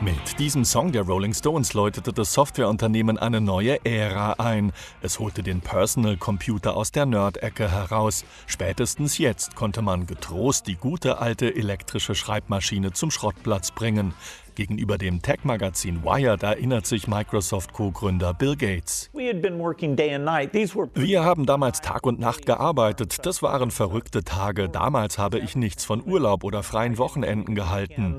[0.00, 4.72] Mit diesem Song der Rolling Stones läutete das Softwareunternehmen eine neue Ära ein.
[5.00, 8.24] Es holte den Personal Computer aus der Nerd-Ecke heraus.
[8.46, 14.14] Spätestens jetzt konnte man getrost die gute alte elektrische Schreibmaschine zum Schrottplatz bringen.
[14.54, 19.10] Gegenüber dem Tech-Magazin Wired erinnert sich Microsoft-Co-Gründer Bill Gates.
[20.94, 23.24] Wir haben damals Tag und Nacht gearbeitet.
[23.24, 24.68] Das waren verrückte Tage.
[24.68, 28.16] Damals habe ich nichts von Urlaub oder freien Wochenenden gehalten.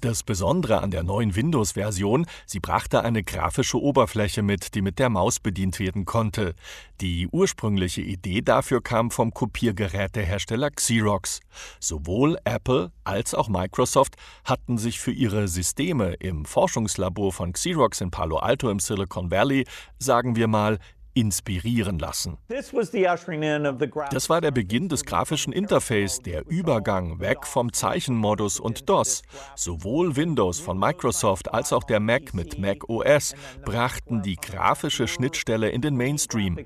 [0.00, 5.08] Das Besondere an der neuen Windows-Version, sie brachte eine grafische Oberfläche mit, die mit der
[5.08, 6.54] Maus bedient werden konnte.
[7.00, 11.40] Die ursprüngliche Idee dafür kam vom Kopiergerätehersteller Xerox.
[11.80, 18.00] Sowohl Apple als auch Microsoft hatten sich für ihre ihre Systeme im Forschungslabor von Xerox
[18.00, 19.66] in Palo Alto im Silicon Valley,
[19.98, 20.78] sagen wir mal,
[21.14, 22.38] inspirieren lassen.
[22.48, 22.72] Das
[24.30, 29.22] war der Beginn des grafischen Interface, der Übergang weg vom Zeichenmodus und DOS.
[29.56, 35.70] Sowohl Windows von Microsoft als auch der Mac mit Mac OS brachten die grafische Schnittstelle
[35.70, 36.58] in den Mainstream.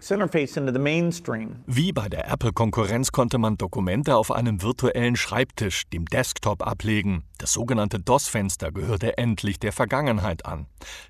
[1.66, 7.24] Wie bei der Apple-Konkurrenz konnte man Dokumente auf einem virtuellen Schreibtisch, dem Desktop, ablegen.
[7.38, 10.66] Das sogenannte DOS-Fenster gehörte endlich der Vergangenheit an.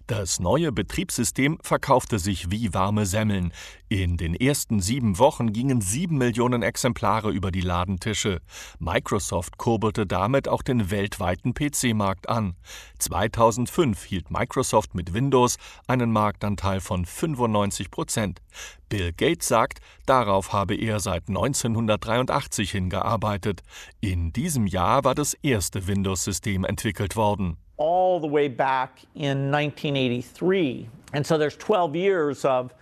[0.06, 3.52] Das neue Betriebssystem verkaufte sich wie warme Semmeln.
[3.88, 8.40] In den ersten sieben Wochen gingen sieben Millionen Exemplare über die Ladentische.
[8.78, 12.56] Microsoft kurbelte damit auch den weltweiten PC-Markt an.
[12.98, 18.42] 2005 hielt Microsoft mit Windows einen Marktanteil von 95 Prozent.
[18.88, 23.62] Bill Gates sagt, darauf habe er seit 1983 hingearbeitet.
[24.00, 27.56] In diesem Jahr war das erste Windows-System entwickelt worden.
[27.78, 30.88] All the way back in 1983.
[31.12, 32.72] And so there's 12 years of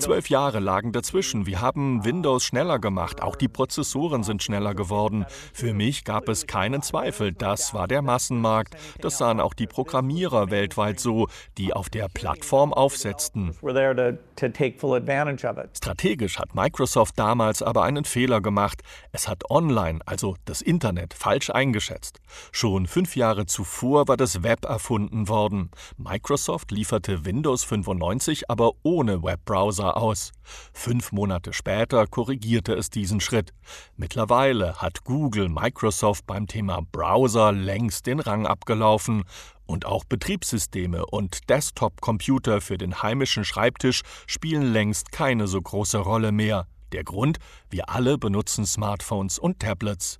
[0.00, 1.44] Zwölf Jahre lagen dazwischen.
[1.44, 3.20] Wir haben Windows schneller gemacht.
[3.20, 5.26] Auch die Prozessoren sind schneller geworden.
[5.52, 7.34] Für mich gab es keinen Zweifel.
[7.34, 8.74] Das war der Massenmarkt.
[9.02, 11.28] Das sahen auch die Programmierer weltweit so,
[11.58, 13.54] die auf der Plattform aufsetzten.
[15.76, 18.80] Strategisch hat Microsoft damals aber einen Fehler gemacht.
[19.12, 22.20] Es hat Online, also das Internet, falsch eingeschätzt.
[22.52, 25.70] Schon fünf Jahre zuvor war das Web erfunden worden.
[25.98, 30.32] Microsoft lieferte Windows 95 aber ohne Web Webbrowser aus.
[30.72, 33.52] Fünf Monate später korrigierte es diesen Schritt.
[33.96, 39.24] Mittlerweile hat Google Microsoft beim Thema Browser längst den Rang abgelaufen
[39.66, 46.32] und auch Betriebssysteme und Desktop-Computer für den heimischen Schreibtisch spielen längst keine so große Rolle
[46.32, 46.66] mehr.
[46.92, 47.38] Der Grund,
[47.70, 50.18] wir alle benutzen Smartphones und Tablets.